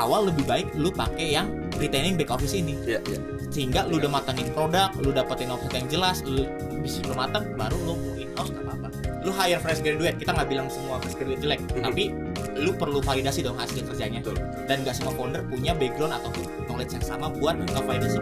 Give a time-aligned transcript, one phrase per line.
[0.00, 3.18] awal lebih baik lu pakai yang retaining back office ini Iya, iya.
[3.52, 6.48] sehingga lu udah matangin produk lu dapetin offset yang jelas lu
[6.80, 8.88] bisnis lu matang baru lu in house nggak apa-apa
[9.20, 11.82] lu hire fresh graduate kita nggak bilang semua fresh graduate jelek Mhm.
[11.84, 12.04] tapi
[12.56, 14.36] lu perlu validasi dong hasil kerjanya Betul.
[14.64, 16.28] dan gak semua founder punya background atau
[16.66, 18.18] knowledge yang sama buat ngevalidasi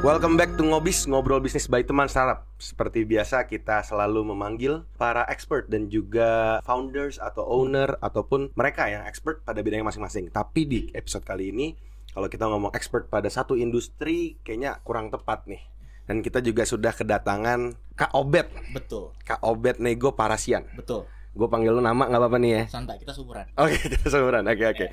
[0.00, 2.48] Welcome back to Ngobis, ngobrol bisnis by teman startup.
[2.56, 9.04] Seperti biasa kita selalu memanggil para expert dan juga founders atau owner ataupun mereka yang
[9.04, 10.32] expert pada bidangnya masing-masing.
[10.32, 11.76] Tapi di episode kali ini
[12.16, 15.60] kalau kita ngomong expert pada satu industri kayaknya kurang tepat nih.
[16.08, 20.64] Dan kita juga sudah kedatangan Kak Obet, betul Kak Obet Nego Parasian.
[20.80, 21.04] betul
[21.36, 22.62] Gue panggil lu nama nggak apa-apa nih ya.
[22.72, 24.48] santai kita sumuran Oke, kita seumuran.
[24.48, 24.86] Oke, oke.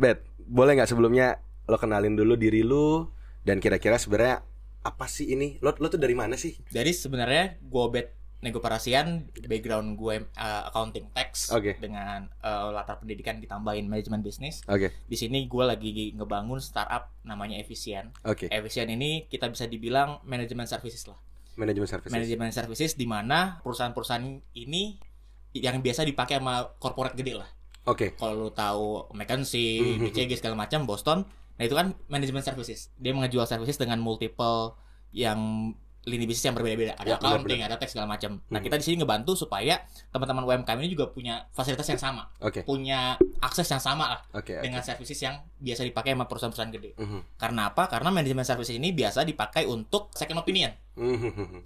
[0.00, 1.36] Bet, boleh nggak sebelumnya
[1.68, 3.12] lo kenalin dulu diri lu
[3.44, 4.53] dan kira-kira sebenarnya
[4.84, 5.56] apa sih ini?
[5.58, 6.54] Lo lo tuh dari mana sih?
[6.68, 8.08] Jadi sebenarnya gue bet
[8.44, 11.80] nego parasian background gue uh, accounting tax Oke.
[11.80, 14.60] dengan uh, latar pendidikan ditambahin manajemen bisnis.
[14.68, 18.12] Oke, Di sini gue lagi ngebangun startup namanya Efisien.
[18.20, 18.52] oke.
[18.52, 21.16] Efisien ini kita bisa dibilang manajemen services lah.
[21.56, 22.12] Manajemen services.
[22.12, 25.00] Manajemen services di mana perusahaan-perusahaan ini
[25.56, 27.48] yang biasa dipakai sama corporate gede lah.
[27.88, 28.12] Oke.
[28.12, 30.12] Kalau lu tahu McKinsey, Mhm.
[30.12, 31.24] BCG segala macam, Boston,
[31.54, 32.90] nah itu kan manajemen services.
[32.98, 34.74] Dia mengejual services dengan multiple
[35.14, 35.70] yang
[36.04, 37.00] lini bisnis yang berbeda-beda.
[37.00, 38.36] Ada Ya, accounting, ada tax segala macam.
[38.52, 38.64] Nah, Mhm.
[38.68, 39.80] kita di sini ngebantu supaya
[40.12, 42.60] teman-teman UMKM ini juga punya fasilitas yang sama, Oke.
[42.60, 44.52] punya akses yang sama lah Oke.
[44.52, 44.68] oke.
[44.68, 46.90] dengan services yang biasa dipakai sama perusahaan-perusahaan gede.
[47.00, 47.40] Mhm.
[47.40, 47.88] Karena apa?
[47.88, 50.76] Karena manajemen services ini biasa dipakai untuk second opinion.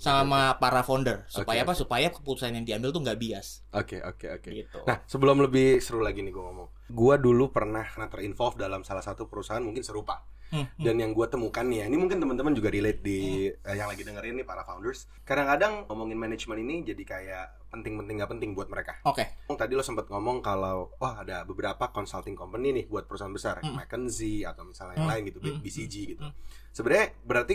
[0.01, 1.25] Sama para founder.
[1.29, 1.73] Supaya Oke, apa?
[1.77, 3.63] Supaya keputusan yang diambil tuh nggak bias.
[3.77, 4.49] Oke, oke, oke.
[4.49, 4.79] Gitu.
[4.89, 6.69] Nah, sebelum lebih seru lagi nih gue ngomong.
[6.89, 10.25] Gua dulu pernah kena terinvolve dalam salah satu perusahaan mungkin serupa.
[10.49, 10.81] Hmm, hmm.
[10.81, 14.01] Dan yang gue temukan nih ya, ini mungkin teman-teman juga relate di eh, yang lagi
[14.01, 15.05] dengerin nih para founders.
[15.21, 18.97] Kadang-kadang ngomongin manajemen ini jadi kayak penting-penting nggak penting buat mereka.
[19.05, 19.29] Oke.
[19.45, 23.77] Tadi lo sempat ngomong kalau oh ada beberapa consulting company nih buat perusahaan besar, Mm.
[23.77, 25.13] McKinsey atau misalnya yang Mm.
[25.13, 25.61] lain gitu, Mm.
[25.61, 26.25] BCG gitu.
[26.25, 26.33] Mm.
[26.73, 27.55] Sebenarnya berarti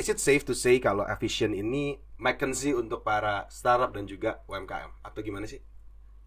[0.00, 5.04] is it safe to say kalau efficient ini McKinsey untuk para startup dan juga UMKM
[5.04, 5.60] atau gimana sih?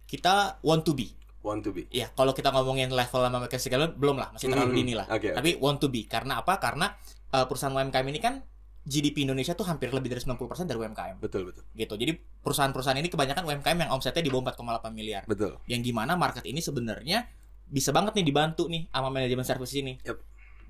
[0.06, 1.09] Kita want to be.
[1.41, 1.89] Want to be.
[1.89, 4.79] Ya, kalau kita ngomongin level sama mereka segala belum lah, masih terlalu Mhm.
[4.79, 5.07] dini lah.
[5.09, 5.34] Oke.
[5.34, 6.56] Tapi want to be karena apa?
[6.56, 6.94] Karena
[7.34, 8.39] uh, perusahaan UMKM ini kan
[8.84, 11.63] GDP Indonesia tuh hampir lebih dari 90% dari UMKM Betul, betul.
[11.72, 11.95] gitu.
[11.95, 12.11] Jadi
[12.44, 15.23] perusahaan-perusahaan ini kebanyakan UMKM yang omsetnya di bawah 4,8 miliar.
[15.23, 15.55] Betul.
[15.66, 17.23] Yang gimana market ini sebenarnya
[17.63, 19.95] bisa banget nih dibantu nih sama manajemen service ini.
[20.03, 20.17] Yep.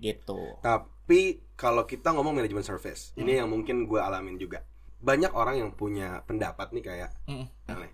[0.04, 0.40] Gitu.
[0.60, 1.22] Tapi
[1.56, 3.40] kalau kita ngomong manajemen service, ini Hmm.
[3.40, 4.68] yang mungkin gue alamin juga.
[5.00, 7.48] Banyak orang yang punya pendapat nih kayak Mm.
[7.68, 7.92] aneh.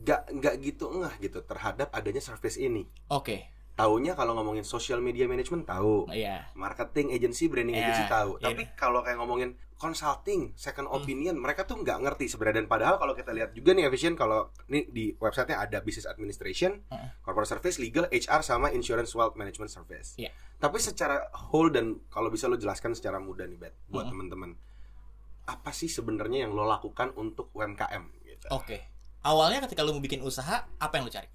[0.00, 2.86] Gak, nggak gitu ngeh gitu terhadap adanya service ini.
[3.10, 3.50] Oke.
[3.80, 6.52] Taunya kalau ngomongin social media management tahu, Iya.
[6.52, 8.36] marketing agency, branding Ya, agency tahu.
[8.36, 8.52] iya.
[8.52, 11.00] Tapi kalau kayak ngomongin consulting, second Hmm.
[11.00, 12.60] opinion, mereka tuh nggak ngerti sebenarnya.
[12.60, 16.84] Dan padahal kalau kita lihat juga nih efisien kalau nih di websitenya ada business administration,
[16.86, 17.08] Heeh.
[17.20, 20.12] corporate service, legal, HR sama insurance wealth management service.
[20.14, 20.28] Iya.
[20.54, 24.12] Tapi secara whole dan kalau bisa lo jelaskan secara mudah nih, Bet, buat Heeh.
[24.12, 24.52] teman-teman.
[25.46, 28.46] Apa sih sebenarnya yang lo lakukan untuk UMKM gitu?
[28.52, 28.84] Oke.
[29.20, 31.28] Awalnya ketika lu mau bikin usaha, apa yang lu cari?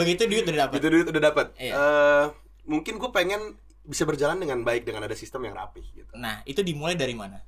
[0.00, 0.76] Begitu duit udah dapet.
[0.80, 1.46] Itu duit udah dapat.
[1.56, 1.72] Iya.
[1.74, 2.24] Eh,
[2.64, 6.12] mungkin gue pengen bisa berjalan dengan baik dengan ada sistem yang rapi gitu.
[6.16, 7.40] Nah, itu dimulai dari mana?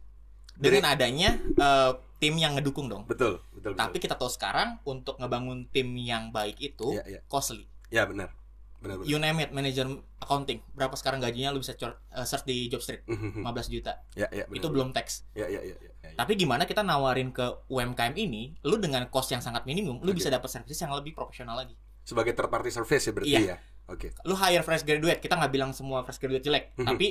[0.56, 3.04] Dengan adanya eh, tim yang ngedukung dong.
[3.04, 3.80] Betul, betul, betul.
[3.80, 7.20] Tapi kita tahu sekarang untuk ngebangun tim yang baik itu Iya, iya.
[7.28, 7.68] costly.
[7.92, 8.32] Ya benar.
[8.80, 9.08] Benar benar.
[9.08, 9.88] You name it, manager
[10.20, 10.60] accounting.
[10.76, 11.92] Berapa sekarang gajinya lu bisa eh,
[12.24, 13.04] search di Jobstreet?
[13.08, 13.40] 15
[13.72, 14.00] juta.
[14.16, 14.72] ya, ya, benar, itu benar.
[14.76, 15.24] belum tax.
[15.32, 15.90] Ya, ya, ya, ya.
[16.16, 20.20] Tapi gimana kita nawarin ke UMKM ini, lu dengan cost yang sangat minimum, lu Oke.
[20.24, 21.76] bisa dapat service yang lebih profesional lagi.
[22.06, 23.40] Sebagai third party service ya berarti Iya.
[23.42, 23.56] ya.
[23.86, 24.14] Oke.
[24.22, 26.86] Lu hire fresh graduate, kita nggak bilang semua fresh graduate jelek, Mhm.
[26.86, 27.06] tapi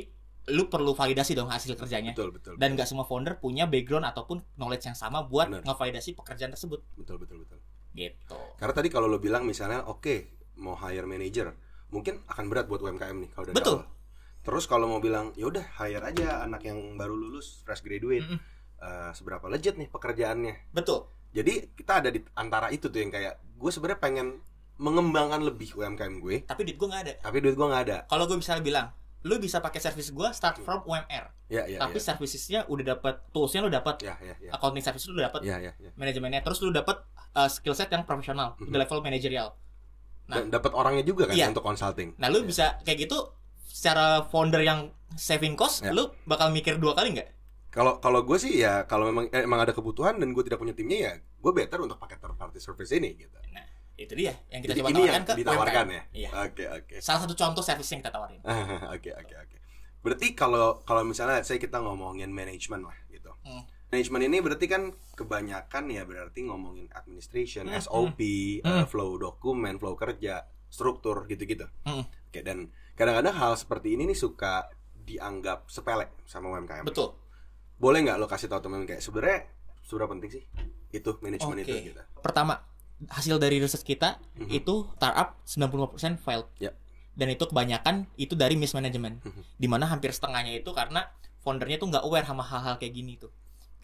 [0.48, 2.16] lu perlu validasi dong hasil kerjanya.
[2.16, 2.54] Betul, betul.
[2.56, 5.66] Dan nggak semua founder punya background ataupun knowledge yang sama buat Benar.
[5.66, 6.80] ngevalidasi pekerjaan tersebut.
[6.96, 7.60] betul, betul, betul.
[7.92, 8.40] Gitu.
[8.56, 11.52] Karena tadi kalau lo bilang misalnya oke, mau hire manager,
[11.90, 13.78] mungkin akan berat buat UMKM nih kalau dari Betul.
[13.82, 13.88] awal.
[14.46, 18.22] Terus kalau mau bilang, ya udah hire aja anak yang baru lulus fresh graduate.
[18.22, 18.40] Mm-mm.
[18.78, 20.70] Eh, seberapa legit nih pekerjaannya.
[20.70, 21.10] Betul.
[21.32, 24.28] Jadi kita ada di antara itu tuh yang kayak gue sebenarnya pengen
[24.78, 27.14] mengembangkan lebih UMKM gue, Tapi duit gue nggak ada.
[27.22, 27.98] tapi duit gue nggak ada.
[28.06, 28.92] Kalau gue bisa bilang,
[29.24, 32.04] lu bisa pakai service gue start from UMR, Ya, ya, tapi ya.
[32.04, 34.52] servicesnya udah dapat toolsnya lu dapat, Ya, ya, ya.
[34.52, 35.90] accounting service lu dapat, Ya, ya, ya.
[35.96, 37.02] manajemennya, terus lu dapat
[37.34, 38.70] uh, skill set yang profesional, Mhm.
[38.70, 39.48] udah level manajerial.
[40.26, 40.42] Nah.
[40.42, 41.50] Dan dapat orangnya juga kan Iya.
[41.50, 42.18] untuk consulting.
[42.18, 42.46] Nah, lu Ya.
[42.46, 43.18] bisa kayak gitu
[43.66, 45.94] secara founder yang saving cost, Ya.
[45.94, 47.30] lu bakal mikir dua kali nggak?
[47.70, 50.72] Kalau kalau gue sih ya kalau memang eh, emang ada kebutuhan dan gue tidak punya
[50.72, 53.36] timnya ya gue better untuk pakai third party service ini gitu.
[53.52, 55.96] Nah, itu dia yang kita Jadi coba ini tawarkan yang ke ditawarkan UMKM.
[55.96, 56.04] ya.
[56.12, 56.30] Iya.
[56.44, 56.96] Oke oke.
[57.00, 58.40] Salah satu contoh service yang kita tawarin.
[58.96, 59.58] Oke oke oke.
[60.04, 63.32] Berarti kalau kalau misalnya saya kita ngomongin manajemen lah gitu.
[63.48, 63.64] Hmm.
[63.90, 68.68] Manajemen ini berarti kan kebanyakan ya berarti ngomongin administration, Hmm, SOP, hmm.
[68.68, 71.64] eh, flow dokumen, flow kerja, struktur gitu-gitu.
[71.88, 72.04] Hmm.
[72.04, 74.68] Oke, dan kadang-kadang hal seperti ini nih suka
[75.06, 76.84] dianggap sepele sama UMKM.
[76.84, 77.16] Betul.
[77.80, 79.48] Boleh nggak lo kasih tahu temen kayak sebenarnya
[79.86, 80.44] seberapa penting sih
[80.92, 81.64] itu manajemen Oke.
[81.64, 82.02] itu gitu.
[82.20, 82.58] Pertama,
[83.12, 84.50] hasil dari research kita Mhm.
[84.52, 86.48] itu startup 95% failed.
[86.58, 86.72] Ya.
[87.16, 89.24] Dan itu kebanyakan itu dari mismanagement.
[89.24, 89.42] Mhm.
[89.56, 91.08] Di mana hampir setengahnya itu karena
[91.40, 93.32] foundernya tuh nggak aware sama hal-hal kayak gini tuh.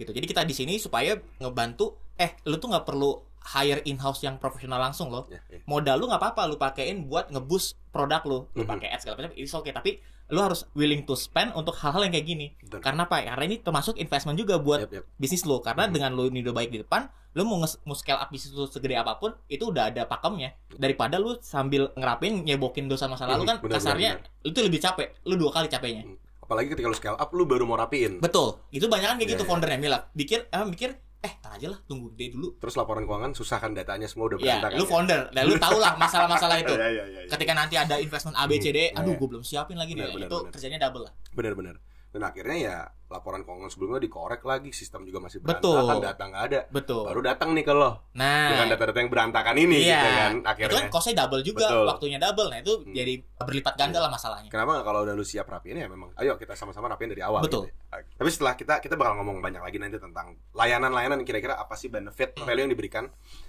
[0.02, 0.12] Gitu.
[0.12, 3.12] Jadi kita di sini supaya ngebantu eh lu tuh nggak perlu
[3.44, 5.26] hire in-house yang profesional langsung loh.
[5.28, 5.62] Ya, ya.
[5.64, 8.40] Modal lu nggak apa-apa lu pakein buat ngeboost produk lu.
[8.52, 8.70] Lu Mhm.
[8.70, 9.92] pakai ads segala macam itu oke, tapi
[10.28, 12.48] lu harus willing to spend untuk hal-hal yang kayak gini.
[12.58, 12.80] Betul.
[12.80, 13.20] Karena apa?
[13.20, 15.06] Karena ini termasuk investment juga buat Yap, yap.
[15.16, 15.92] bisnis lo karena Mhm.
[15.92, 18.64] dengan lo ini udah baik di depan lo mau nge- mau scale up bisnis lo
[18.66, 23.44] segede apa pun itu udah ada pakemnya daripada lo sambil ngerapin nyebokin dosa masa lalu
[23.44, 26.04] Mhm, kan benar, kasarnya benar, itu lebih capek lo dua kali capeknya
[26.52, 28.20] Apalagi ketika lo scale up lo baru mau rapiin.
[28.20, 29.50] betul itu banyak kan kayak Iya, gitu iya.
[29.50, 30.90] foundernya bilang pikir eh mikir
[31.22, 34.36] eh tar aja lah tunggu dia dulu Terus laporan keuangan susah kan datanya semua udah
[34.36, 34.76] ya berantakan.
[34.76, 37.30] lu founder dan lu tau lah masalah-masalah itu Ya, ya, ya, ya.
[37.30, 39.18] ketika nanti ada investment A B C D Hmm, aduh iya.
[39.18, 40.52] gue belum siapin lagi nih Benar, benar, itu benar.
[40.52, 41.76] kerjanya double lah Bener-bener.
[42.12, 42.78] Dan akhirnya ya
[43.08, 45.84] laporan keuangan sebelumnya dikorek lagi, sistem juga masih Betul.
[45.84, 46.60] berantakan, data nggak ada.
[46.70, 50.32] betul Baru datang nih ke lo nah dengan data-data yang berantakan ini iya gitu kan
[50.34, 50.76] itu akhirnya.
[50.78, 51.86] kan costnya double juga Betul.
[51.88, 52.92] waktunya double nah itu Hmm.
[52.94, 56.36] jadi berlipat ganda lah masalahnya Kenapa nggak kalau udah lu siap rapiin ya memang ayo
[56.36, 57.68] kita sama-sama rapiin dari awal Betul.
[57.68, 58.00] gitu ya.
[58.14, 62.32] Tapi setelah kita kita bakal ngomong banyak lagi nanti tentang layanan-layanan kira-kira apa sih benefit
[62.34, 62.44] Hmm.
[62.46, 63.04] value yang diberikan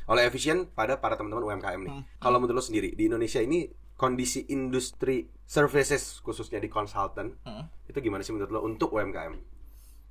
[0.06, 1.93] oleh efisien pada para teman-teman UMKM nih.
[1.93, 2.03] Hmm.
[2.17, 3.67] Kalau menurut lu sendiri di Indonesia ini
[4.03, 7.71] kondisi industri services khususnya di consultant Hmm.
[7.87, 9.55] itu gimana sih menurut lo untuk UMKM?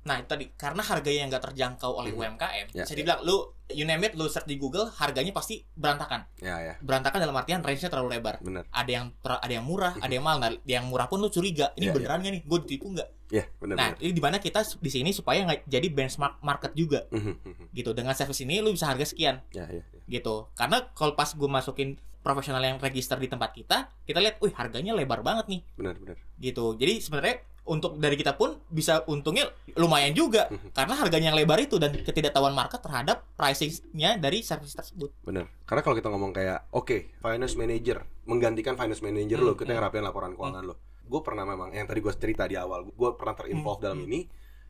[0.02, 2.18] Nah itu tadi karena harganya yang nggak terjangkau oleh Mhm.
[2.18, 2.98] UMKM, Ya, bisa ya.
[2.98, 3.36] dibilang lu
[3.70, 6.26] you name it, lu search di Google harganya pasti berantakan.
[6.38, 8.40] Ya ya, Berantakan dalam artian range-nya terlalu lebar.
[8.40, 8.66] benar.
[8.68, 10.38] Ada yang ada yang murah, ada yang mahal.
[10.40, 12.42] Nah, yang murah pun lu curiga, ini Ya, beneran nggak nih?
[12.42, 13.08] Gue ditipu nggak?
[13.30, 14.02] Ya, benar Nah benar.
[14.02, 17.64] ini di mana kita di sini supaya nggak jadi benchmark market juga Mhm, mhm.
[17.70, 17.90] gitu.
[17.92, 19.80] Dengan service ini lu bisa harga sekian Ya ya.
[19.80, 20.00] ya.
[20.10, 20.50] gitu.
[20.52, 24.94] Karena kalau pas gue masukin profesional yang register di tempat kita, kita lihat, wih harganya
[24.94, 26.16] lebar banget nih Benar benar.
[26.38, 26.78] gitu.
[26.78, 30.74] Jadi sebenarnya untuk dari kita pun bisa untungnya lumayan juga Mhm.
[30.74, 35.14] karena harganya yang lebar itu dan ketidaktahuan market terhadap pricingnya dari service tersebut.
[35.22, 35.46] Bener.
[35.62, 39.98] Karena kalau kita ngomong kayak, oke, finance manager menggantikan finance manager lo, Hmm, kita hmm.
[40.00, 40.74] laporan keuangan lo.
[41.02, 44.08] Gue pernah memang yang tadi gue cerita di awal, gue pernah terinvolve Hmm, dalam hmm.
[44.08, 44.20] ini.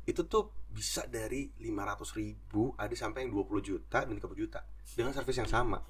[0.02, 4.60] Itu tuh bisa dari 500 ribu ada sampai yang 20 juta dan 30 juta
[4.92, 5.80] dengan service yang sama.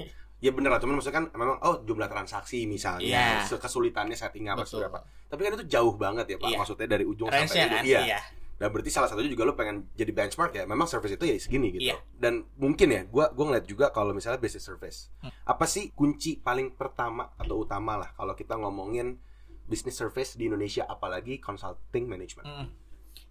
[0.43, 3.47] Ya bener lah, cuman maksudnya kan memang oh jumlah transaksi misalnya, Iya.
[3.49, 4.99] kesulitannya setting apa seberapa.
[5.31, 6.59] Tapi kan itu jauh banget ya Pak, Iya.
[6.59, 7.79] maksudnya dari ujung Range-nya sampai kan?
[7.79, 7.87] ujung.
[7.89, 8.01] Iya.
[8.05, 8.21] Iya.
[8.53, 11.75] Nah berarti salah satunya juga lo pengen jadi benchmark ya Memang service itu ya segini
[11.75, 11.99] gitu Iya.
[12.15, 15.35] Dan mungkin ya Gue gua ngeliat juga kalau misalnya business service Hmm.
[15.45, 19.19] Apa sih kunci paling pertama Atau utama lah Kalau kita ngomongin
[19.63, 22.67] Business service di Indonesia Apalagi consulting management Mm.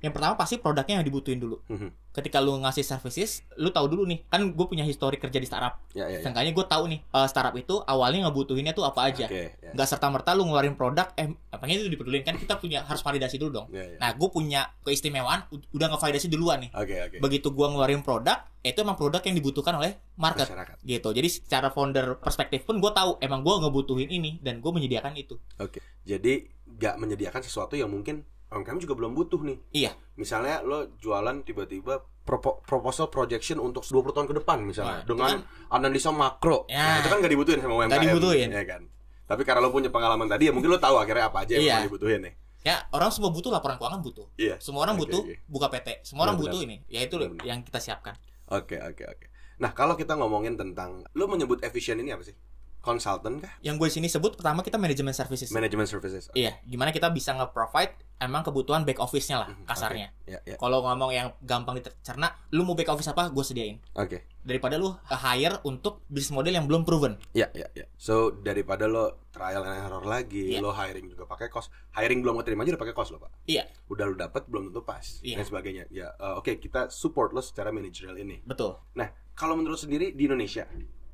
[0.01, 1.62] Yang pertama pasti produknya yang dibutuhin dulu.
[1.69, 1.89] Mhm.
[2.12, 5.80] Ketika lu ngasih services, lu tahu dulu nih, kan gue punya histori kerja di startup.
[5.95, 9.30] Ya ya ya Seenggaknya gue tahu nih, eh, startup itu awalnya ngebutuhinnya tuh apa aja.
[9.30, 9.71] Oke ya.
[9.71, 13.39] Nggak serta merta lu ngeluarin produk, eh apanya itu dipedulin kan kita punya harus validasi
[13.39, 13.68] dulu dong.
[13.71, 13.98] Ya, ya.
[14.01, 16.71] Nah, gue punya keistimewaan, udah ngevalidasi duluan nih.
[16.75, 20.50] Oke oke Begitu gue ngeluarin produk, itu emang produk yang dibutuhkan oleh market.
[20.50, 24.71] Masyarakat gitu jadi secara founder perspektif pun gue tahu emang gue ngebutuhin ini dan gue
[24.74, 29.91] menyediakan itu Oke Jadi Gak menyediakan sesuatu yang mungkin UMKM juga belum butuh nih Iya.
[30.13, 35.31] Misalnya lo jualan tiba-tiba propo- proposal projection untuk 20 tahun ke depan misalnya Nah, dengan
[35.39, 36.67] itu analisa makro.
[36.67, 36.77] Ya.
[36.77, 37.89] Nah, itu kan gak dibutuhin sama UMKM.
[37.89, 38.50] Nggak dibutuhin.
[38.50, 38.81] Ya kan.
[39.24, 41.88] Tapi karena lo punya pengalaman tadi ya mungkin lo tahu akhirnya apa aja yang Iya.
[41.88, 42.36] dibutuhin nih.
[42.62, 44.62] ya orang semua butuh laporan keuangan butuh Iya.
[44.62, 45.36] semua orang Oke, butuh oke.
[45.50, 46.53] buka PT semua orang Benar-benar.
[46.53, 47.41] butuh ini ya itu Benar-benar.
[47.43, 48.13] yang kita siapkan
[48.48, 49.25] Oke, oke, oke.
[49.58, 52.38] Nah, kalau kita ngomongin tentang lo menyebut efisien ini apa sih?
[52.81, 53.53] Consultant kah?
[53.61, 56.27] yang gue sini sebut pertama kita manajemen services Management services.
[56.33, 60.55] iya gimana kita bisa nge-provide emang kebutuhan back office-nya lah Mhm, kasarnya Ya, ya.
[60.55, 64.25] kalau ngomong yang gampang dicerna lu mau back office apa gue sediain Oke.
[64.39, 67.85] daripada lu hire untuk bisnis model yang belum proven Ya, ya, ya.
[67.95, 70.59] So, daripada lo trial and error lagi, Iya.
[70.59, 71.71] lo hiring juga pakai cost.
[71.91, 73.31] Hiring belum keterima aja udah pakai cost lo, Pak.
[73.45, 75.39] iya Udah lo dapet belum tentu pas Iya.
[75.39, 75.83] dan sebagainya.
[75.88, 78.43] Ya, eh, oke, kita support lo secara managerial ini.
[78.43, 80.67] betul Nah, kalau menurut sendiri di Indonesia,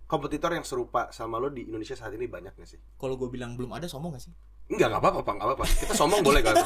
[0.07, 2.79] kompetitor yang serupa sama lo di Indonesia saat ini banyak gak sih?
[2.95, 4.33] kalau gue bilang belum ada sombong gak sih
[4.67, 5.65] Enggak, nggak apa-apa, Pak, nggak apa-apa.
[5.79, 6.59] Kita sombong boleh kan?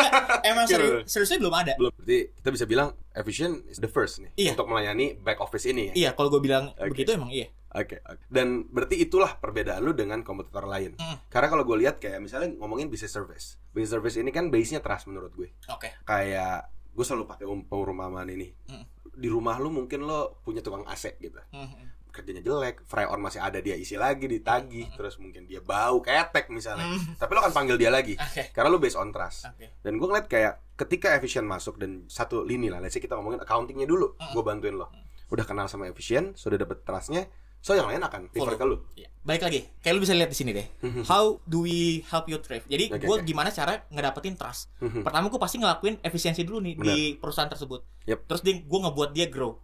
[0.48, 1.04] emang serius bener.
[1.04, 1.92] seriusnya belum ada Belum.
[1.92, 4.50] Berarti kita bisa bilang efficient is the first nih Iya.
[4.56, 5.92] untuk melayani back office ini.
[5.92, 5.92] ya?
[5.92, 6.96] iya kalau gue bilang Oke.
[6.96, 8.24] begitu emang iya Oke, oke.
[8.26, 10.92] Dan berarti itulah perbedaan lu dengan kompetitor lain.
[10.94, 11.28] Mm.
[11.28, 13.56] Karena kalau gue lihat kayak misalnya ngomongin business service.
[13.68, 15.52] Business service ini kan base-nya trust menurut gue.
[15.66, 18.48] oke Kayak gue selalu pakai um- perumpamaan ini.
[18.66, 18.84] Mm.
[19.12, 21.36] Di rumah lu mungkin lo punya tukang AC gitu.
[21.48, 21.91] Mhm.
[22.12, 26.46] Kerjanya jelek, fry on masih ada dia isi lagi ditagih, terus mungkin dia bau ketek
[26.48, 26.84] misalnya.
[26.86, 27.16] Mm.
[27.16, 28.52] Tapi lo akan panggil dia lagi Oke.
[28.52, 29.48] karena lu based on trust.
[29.48, 29.80] Oke.
[29.80, 33.40] Dan gue ngeliat kayak ketika efisien masuk dan satu lini lah, let's say kita ngomongin
[33.40, 34.30] accountingnya dulu, Mm.
[34.30, 34.92] gue bantuin lo.
[35.28, 37.24] Udah kenal sama efisien, sudah dapet trustnya,
[37.58, 38.60] so yang lain akan refer Follow.
[38.60, 38.76] ke lu.
[38.92, 39.08] Iya.
[39.22, 40.66] Balik lagi, kayak lu bisa lihat di sini deh.
[41.06, 42.66] How do we help you thrive?
[42.66, 43.24] Jadi Oke, gue oke.
[43.24, 44.68] gimana cara ngedapetin trust?
[44.82, 45.00] Mhm.
[45.00, 48.04] Pertama gue pasti ngelakuin efisiensi dulu nih di perusahaan tersebut.
[48.04, 48.18] Yep.
[48.26, 49.56] Terus gue ngebuat dia grow.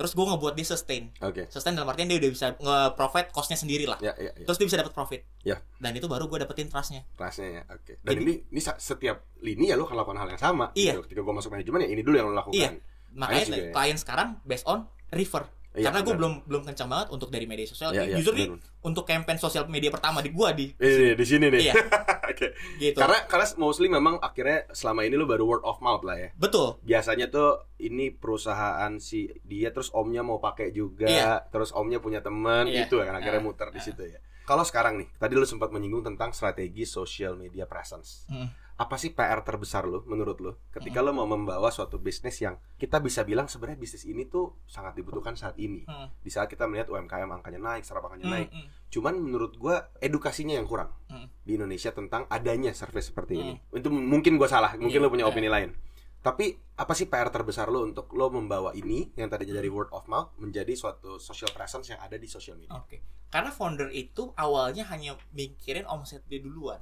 [0.00, 1.12] Terus gue ngebuat dia sustain.
[1.20, 1.44] Oke.
[1.52, 4.00] Sustain dalam artian dia udah bisa nge-provide costnya sendiri lah.
[4.00, 4.48] Ya, ya, ya.
[4.48, 5.28] Terus dia bisa dapat profit.
[5.44, 5.60] Ya.
[5.76, 7.04] Dan itu baru gue dapetin trustnya.
[7.20, 8.00] Trustnya ya, oke.
[8.00, 10.72] Dan Jadi- ini, ini setiap lini ya lo akan lakukan hal yang sama.
[10.72, 10.96] Iya.
[10.96, 11.04] Gitu.
[11.04, 12.56] Ketika gue masuk manajemen ya ini dulu yang lo lakukan.
[12.56, 12.70] Iya.
[13.12, 13.72] Makanya juga ya.
[13.76, 15.44] klien sekarang based on refer.
[15.70, 17.94] Iya, Karena gue belum belum kencang banget untuk dari media sosial.
[17.94, 18.58] Iya, iya, Usually benar.
[18.82, 21.70] untuk campaign sosial media pertama di gua di Eh, di sini nih.
[21.70, 21.74] Iya.
[22.30, 22.58] Oke.
[22.78, 22.98] gitu.
[22.98, 26.34] Karena karena mostly memang akhirnya selama ini lo baru word of mouth lah ya.
[26.34, 26.82] Betul.
[26.82, 31.46] Biasanya tuh ini perusahaan si dia terus omnya mau pakai juga, Iya.
[31.48, 32.90] terus omnya punya teman, Iya.
[32.90, 33.84] itu kan akhirnya Ah, muter di ah.
[33.84, 34.18] situ ya.
[34.42, 38.26] Kalau sekarang nih, tadi lo sempat menyinggung tentang strategi social media presence.
[38.26, 38.50] Hmm.
[38.80, 42.96] Apa sih PR terbesar lo menurut lo ketika lo mau membawa suatu bisnis yang kita
[42.96, 45.84] bisa bilang sebenarnya bisnis ini tuh sangat dibutuhkan saat ini.
[45.84, 46.08] Hmm.
[46.16, 48.48] Di saat kita melihat UMKM angkanya naik, serap angkanya Hmm, naik.
[48.48, 48.66] hmm.
[48.88, 51.28] Cuman menurut gua edukasinya yang kurang Hmm.
[51.44, 53.42] di Indonesia tentang adanya service seperti Hmm.
[53.42, 53.54] ini.
[53.76, 55.30] Itu m- mungkin gua salah, mungkin Iya, lo punya iya.
[55.30, 55.76] opini lain.
[56.18, 59.76] Tapi apa sih PR terbesar lo untuk lo membawa ini yang tadinya dari Hmm.
[59.76, 62.72] word of mouth menjadi suatu social presence yang ada di social media?
[62.74, 63.04] Oke.
[63.28, 66.80] Karena founder itu awalnya hanya mikirin omset dia duluan.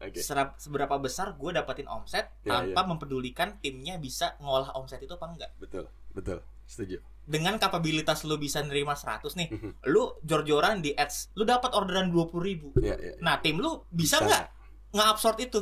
[0.00, 0.16] Oke.
[0.18, 5.26] Serap- seberapa besar gue dapetin omset Ya, tanpa mempedulikan timnya bisa ngolah omset itu apa
[5.28, 5.50] enggak.
[5.56, 6.40] Betul, betul.
[6.64, 6.98] Setuju.
[7.22, 9.70] Dengan kapabilitas lu bisa nerima 100 nih, Mhm.
[9.86, 12.72] lu jor-joran di ads, lu dapat orderan 20 ribu.
[12.76, 13.12] Ya, ya.
[13.20, 14.44] Nah, tim lu bisa nggak
[14.90, 15.60] nge-absorb itu?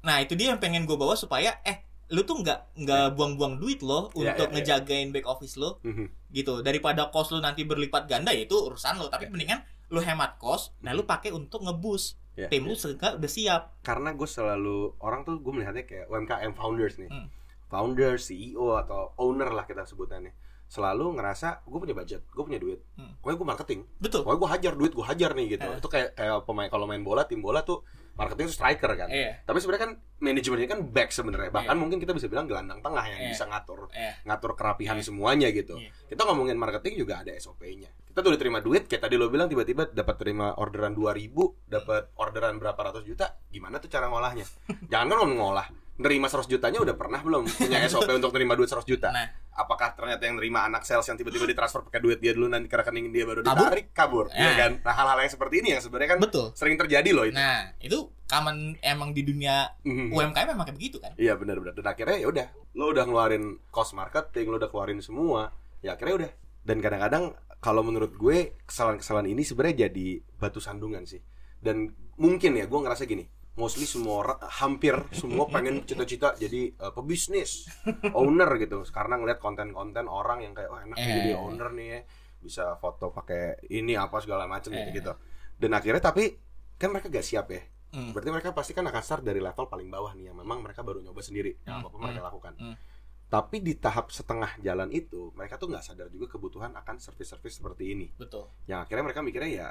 [0.00, 3.82] Nah, itu dia yang pengen gue bawa supaya eh lu tuh nggak nggak buang-buang duit
[3.82, 4.54] lo Ya, untuk ya, ya.
[4.78, 5.82] ngejagain back office lo
[6.28, 9.58] gitu daripada cost lu nanti berlipat ganda ya itu urusan lo tapi mendingan
[9.90, 13.80] lu hemat cost nah lu pakai untuk ngeboost Ya, tim lu sehingga udah siap.
[13.80, 17.08] Karena gue selalu orang tuh gue melihatnya kayak UMKM founders nih.
[17.08, 17.32] Hmm.
[17.66, 20.30] founder CEO atau owner lah kita sebutannya.
[20.70, 22.84] Selalu ngerasa gue punya budget gue punya duit.
[23.00, 23.16] Hmm.
[23.24, 23.80] pokoknya gue marketing.
[23.96, 24.20] Betul.
[24.22, 25.66] Pokoknya gue hajar duit gue hajar nih gitu.
[25.66, 25.80] Eh.
[25.80, 27.82] itu kayak kayak pemain kalau main bola tim bola tuh
[28.16, 31.80] marketing itu striker kan iya tapi sebenarnya kan manajemennya kan back sebenarnya bahkan Iya.
[31.80, 33.30] mungkin kita bisa bilang gelandang tengah yang Iya.
[33.30, 35.04] bisa ngatur iya ngatur kerapihan Iya.
[35.04, 35.92] semuanya gitu Iya.
[36.08, 39.46] kita ngomongin marketing juga ada SOP-nya kita tuh udah terima duit kayak tadi lo bilang
[39.46, 44.48] tiba-tiba dapat terima orderan 2000 dapat orderan berapa ratus juta gimana tuh cara ngolahnya
[44.92, 48.84] jangan kan ngolah nerima 100 jutanya udah pernah belum punya SOP untuk terima duit 100
[48.84, 49.08] juta?
[49.12, 49.28] Nah.
[49.56, 52.76] Apakah ternyata yang nerima anak sales yang tiba-tiba ditransfer pakai duit dia dulu nanti ke
[52.76, 54.28] rekening dia baru ditarik kabur?
[54.28, 54.52] Ya.
[54.52, 54.72] ya kan?
[54.84, 56.46] Nah hal-hal yang seperti ini yang sebenarnya kan betul.
[56.52, 57.40] sering terjadi loh itu.
[57.40, 59.72] Nah itu common emang di dunia.
[59.88, 61.16] UMKM emang kayak begitu kan?
[61.16, 65.48] Iya benar-benar dan akhirnya ya udah lo udah ngeluarin cost marketing lo udah keluarin semua
[65.80, 66.30] ya akhirnya udah.
[66.60, 67.24] Dan kadang-kadang
[67.56, 71.24] kalau menurut gue kesalahan-kesalahan ini sebenarnya jadi batu sandungan sih.
[71.56, 73.24] Dan mungkin ya gue ngerasa gini
[73.56, 77.66] mostly semua orang hampir semua pengen cita-cita jadi eh, pebisnis
[78.14, 81.06] owner gitu karena ngeliat konten-konten orang yang kayak wah enak Eh.
[81.10, 82.00] jadi owner nih ya
[82.36, 84.84] bisa foto pakai ini apa segala macam Eh.
[84.84, 85.12] gitu gitu
[85.56, 86.36] dan akhirnya tapi
[86.74, 88.10] kan mereka gak siap ya Hmm.
[88.12, 91.00] Berarti mereka pasti kan akan start dari level paling bawah nih yang memang mereka baru
[91.00, 92.52] nyoba sendiri yang Hmm, apa mereka lakukan.
[92.58, 92.76] hmm.
[93.26, 97.94] Tapi di tahap setengah jalan itu mereka tuh nggak sadar juga kebutuhan akan service-service seperti
[97.94, 98.06] ini.
[98.12, 99.68] betul Yang akhirnya mereka mikirnya ya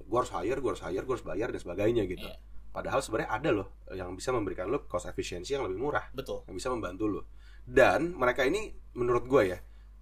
[0.00, 2.24] gue harus hire, gue harus hire, gue harus bayar dan sebagainya gitu.
[2.24, 2.34] Iya.
[2.72, 6.56] Padahal sebenarnya ada loh yang bisa memberikan lo cost efisiensi yang lebih murah, betul yang
[6.56, 7.22] bisa membantu lo.
[7.62, 9.58] Dan mereka ini menurut gue ya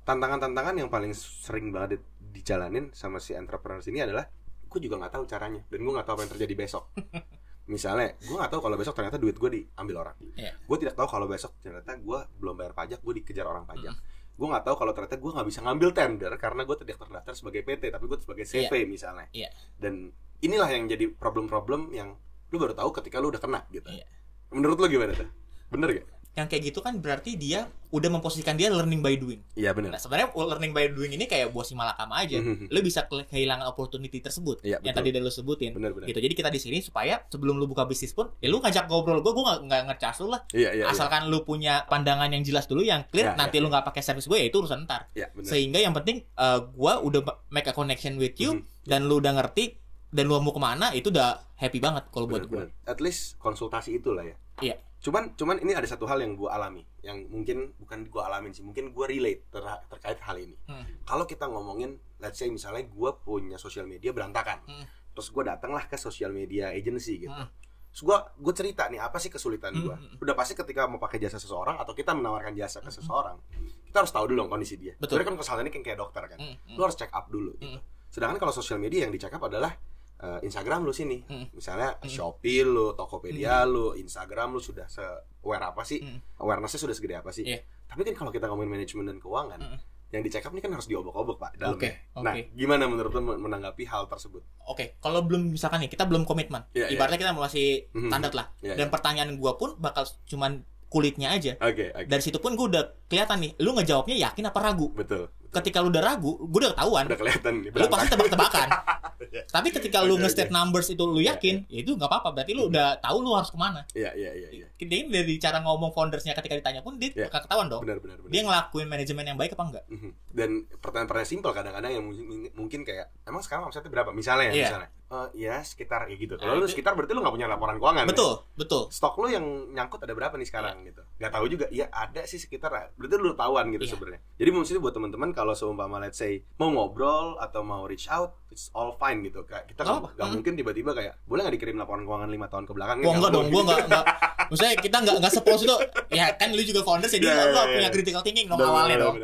[0.06, 4.24] tantangan-tantangan yang paling sering banget di- dijalanin sama si entrepreneur ini adalah
[4.70, 6.84] gue juga nggak tahu caranya dan gue nggak tahu apa yang terjadi besok.
[7.70, 10.16] Misalnya, gue nggak tahu kalau besok ternyata duit gue diambil orang.
[10.34, 10.58] Iya.
[10.66, 13.94] Gue tidak tahu kalau besok ternyata gue belum bayar pajak, gue dikejar orang pajak.
[13.94, 14.34] Mm.
[14.34, 17.62] Gue nggak tahu kalau ternyata gue nggak bisa ngambil tender karena gue tidak terdaftar sebagai
[17.62, 19.26] PT, tapi gue sebagai CV misalnya.
[19.30, 19.50] Iya.
[19.78, 20.10] Dan
[20.42, 22.18] inilah yang jadi problem-problem yang
[22.50, 23.86] lu baru tahu ketika lu udah kena gitu.
[23.86, 24.06] Iya.
[24.50, 25.28] Menurut lu gimana tuh?
[25.70, 26.06] Bener gak?
[26.30, 29.90] yang kayak gitu kan berarti dia udah memposisikan dia learning by doing Iya bener.
[29.90, 32.38] Nah, sebenarnya learning by doing ini kayak buah si malakama aja.
[32.38, 32.70] Mhm.
[32.70, 35.74] Lu bisa ke- kehilangan opportunity tersebut Iya, yang tadi udah lu sebutin.
[35.74, 36.06] Bener bener.
[36.06, 36.22] Gitu.
[36.22, 39.32] Jadi kita di sini supaya sebelum lu buka bisnis pun, ya lu ngajak ngobrol gue,
[39.34, 40.46] gue nggak ngecas lu lah.
[40.54, 40.72] Iya iya.
[40.80, 40.84] iya.
[40.86, 43.34] Asalkan lu punya pandangan yang jelas dulu, yang clear.
[43.34, 43.62] Iya, nanti iya.
[43.66, 45.10] lu nggak pakai service gue, ya itu urusan ntar.
[45.12, 45.50] Iya bener.
[45.50, 48.86] Sehingga yang penting uh, gue udah make a connection with you Mhm.
[48.86, 52.44] dan lu udah ngerti dan lu mau ke mana itu udah happy banget kalau buat
[52.46, 52.66] gue.
[52.84, 54.36] At least konsultasi itulah ya.
[54.60, 54.76] Iya.
[55.00, 58.60] Cuman cuman ini ada satu hal yang gue alami, yang mungkin bukan gue alamin sih,
[58.60, 60.52] mungkin gue relate ter- terkait hal ini.
[60.68, 60.84] Hmm.
[61.08, 64.84] Kalau kita ngomongin, let's say misalnya gue punya sosial media berantakan, Hmm.
[65.16, 67.32] terus gue datanglah ke sosial media agency gitu.
[67.32, 67.48] Hmm.
[67.90, 69.96] Terus gue gue cerita nih apa sih kesulitan gue.
[69.96, 70.20] Hmm.
[70.20, 73.40] Udah pasti ketika mau pakai jasa seseorang atau kita menawarkan jasa ke seseorang,
[73.88, 74.92] kita harus tahu dulu dong kondisi dia.
[75.00, 75.16] Betul.
[75.16, 76.38] Sebenarnya kan kesalahan ini kayak dokter kan.
[76.38, 76.76] Hmm, hmm.
[76.76, 77.72] Lu harus check up dulu gitu.
[77.72, 77.80] Hmm.
[78.12, 79.72] Sedangkan kalau sosial media yang di check up adalah
[80.20, 81.24] eh, Instagram lu sini.
[81.24, 81.48] Hmm.
[81.50, 82.06] Misalnya Hmm.
[82.06, 85.00] Shopee lu, Tokopedia lu, Instagram lu sudah se
[85.40, 85.98] aware apa sih?
[85.98, 86.20] Hmm.
[86.36, 87.42] Awarenessnya sudah segede apa sih?
[87.42, 87.64] Iya.
[87.86, 89.78] Tapi kan kalau kita ngomongin manajemen dan keuangan, Hmm.
[90.10, 91.76] yang di check up ini kan harus diobok-obok pak dalamnya.
[91.76, 92.22] Oke, oke.
[92.22, 94.42] Nah, gimana menurut lu menanggapi hal tersebut?
[94.64, 96.98] Oke, kalau belum misalkan nih kita belum komitmen, Iya, iya.
[96.98, 98.10] ibaratnya kita masih Mhm.
[98.10, 98.46] standar lah.
[98.58, 101.54] Iya, Dan pertanyaan gua pun bakal cuman kulitnya aja.
[101.56, 102.06] Oke, oke.
[102.06, 104.90] Dari situ pun gua udah kelihatan nih, lu ngejawabnya yakin apa ragu.
[104.90, 105.30] Betul.
[105.50, 107.04] Ketika lu udah ragu, gua udah ketahuan.
[107.06, 107.70] Udah kelihatan nih.
[107.72, 108.68] Lu pasti tebak-tebakan.
[109.20, 109.46] Iya.
[109.46, 110.56] Tapi ketika lu Oke, nge-state oke.
[110.56, 112.34] numbers itu lu yakin, ya itu nggak apa-apa.
[112.34, 113.84] Berarti lu udah tahu lu harus ke mana.
[113.92, 114.66] Iya, iya, iya, iya.
[114.74, 117.28] Dia dari cara ngomong foundersnya ketika ditanya pun dia Iya.
[117.30, 117.82] bakal ketahuan dong.
[117.84, 118.32] Benar, benar, benar.
[118.32, 119.84] Dia ngelakuin manajemen yang baik apa enggak?
[119.86, 120.10] Mhm.
[120.26, 122.04] Dan pertanyaan-pertanyaan simpel kadang-kadang yang
[122.50, 124.10] mungkin, kayak emang sekarang omsetnya berapa?
[124.10, 124.66] Misalnya ya, Iya.
[124.66, 124.90] misalnya.
[125.10, 126.34] Eh, ya sekitar ya gitu.
[126.34, 128.06] Nah, Kalau lu itu- sekitar berarti lu nggak punya laporan keuangan.
[128.06, 128.08] ya?
[128.08, 128.82] Betul, betul.
[128.88, 131.02] Stok lu yang nyangkut ada berapa nih sekarang gitu.
[131.18, 131.66] Gak tahu juga.
[131.68, 132.70] Ya ada sih sekitar.
[132.94, 133.90] Berarti lu tahuan gitu Iya.
[133.90, 134.20] sebenarnya.
[134.38, 138.68] Jadi maksudnya buat teman-teman kalau seumpama let's say mau ngobrol atau mau reach out, it's
[138.70, 139.40] all fine gitu.
[139.42, 140.34] Kayak kita Nggak nggak nggak Hmm.
[140.36, 142.96] mungkin tiba-tiba kayak boleh nggak dikirim laporan keuangan lima tahun ke belakang?
[143.00, 144.04] Gua enggak dong, gua enggak enggak.
[144.52, 145.76] Maksudnya kita enggak enggak sepos itu.
[146.10, 147.72] Ya kan lu juga founder jadi Iya, lu iya, lu iya.
[147.72, 149.14] punya critical thinking dong awalnya dong.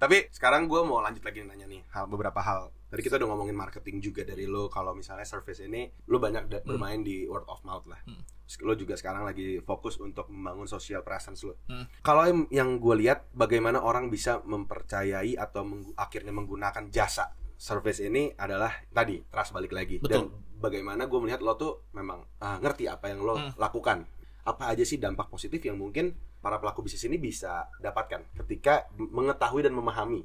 [0.00, 2.72] Tapi sekarang gue mau lanjut lagi nanya nih hal beberapa hal.
[2.86, 6.62] Tadi kita udah ngomongin marketing juga dari lo kalau misalnya service ini lo banyak da-
[6.62, 7.98] bermain di word of mouth lah.
[8.02, 8.22] Hmm.
[8.60, 11.58] Lo juga sekarang lagi fokus untuk membangun social presence lo.
[11.66, 11.90] Hmm.
[12.00, 18.30] Kalau yang- gue lihat bagaimana orang bisa mempercayai atau menggu- akhirnya menggunakan jasa service ini
[18.32, 20.60] adalah tadi trust balik lagi dan Betul.
[20.60, 23.50] bagaimana gue melihat lo tuh memang ah, ngerti apa yang lo Hmm.
[23.56, 24.04] lakukan
[24.44, 29.58] apa aja sih dampak positif yang mungkin para pelaku bisnis ini bisa dapatkan ketika mengetahui
[29.60, 30.22] dan memahami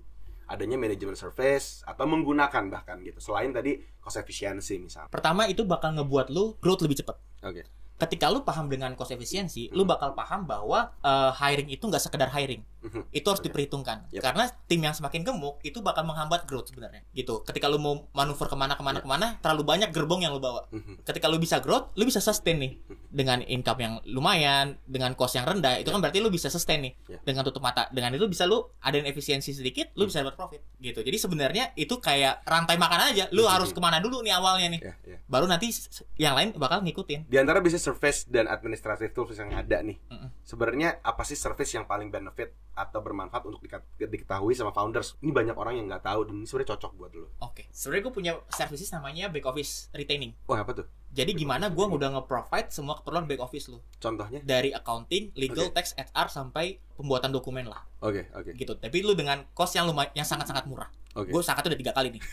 [0.51, 5.96] adanya manajemen service atau menggunakan bahkan gitu selain tadi cost efficiency misalnya Pertama itu bakal
[5.96, 7.15] ngebuat lu growth lebih cepat.
[7.41, 7.63] oke
[8.01, 12.34] Ketika lu paham dengan cost efficiency, lu bakal paham bahwa eh, hiring itu nggak sekedar
[12.34, 12.65] hiring.
[12.81, 13.01] Mhm.
[13.09, 14.09] Itu harus diperhitungkan.
[14.09, 14.21] Yep.
[14.21, 17.05] Karena tim yang semakin gemuk itu bakal menghambat growth sebenarnya.
[17.11, 17.41] Gitu.
[17.41, 19.05] Ketika lu mau manuver ke mana ke mana Yep.
[19.05, 20.65] ke mana, terlalu banyak gerbong yang lu bawa.
[20.69, 21.03] Mhm.
[21.03, 22.73] ketika lu bisa growth, lu bisa sustain nih
[23.07, 26.93] dengan income yang lumayan, dengan cost yang rendah, itu kan berarti lu bisa sustain nih
[27.07, 27.17] Ya.
[27.21, 27.86] dengan tutup mata.
[27.89, 31.01] Dengan itu bisa lu adain efisiensi sedikit, lu bisa dapat profit gitu.
[31.01, 33.29] Jadi sebenarnya itu kayak rantai makan aja.
[33.29, 33.51] Lu Mhm.
[33.51, 35.69] harus ke mana dulu nih awalnya nih, ya ya baru nanti
[36.17, 37.27] yang lain bakal ngikutin.
[37.27, 40.29] di antara bisnis service dan administrative tools yang ada nih Mm-mm.
[40.41, 43.60] sebenarnya apa sih service yang paling benefit atau bermanfaat untuk
[43.99, 47.27] diketahui sama founders ini banyak orang yang nggak tahu dan ini sebenarnya cocok buat lo
[47.41, 50.31] Oke, sebenarnya gue punya services namanya back office retaining.
[50.45, 54.71] wah apa tuh Jadi gimana gue udah nge-provide semua keperluan back office lu contohnya dari
[54.71, 55.75] accounting, legal, Oke.
[55.75, 58.79] tax, HR sampai pembuatan dokumen lah oke oke gitu.
[58.79, 60.88] Tapi lu dengan cost yang lumayan yang sangat-sangat murah.
[61.13, 62.23] oke Gue sangat udah tiga kali nih.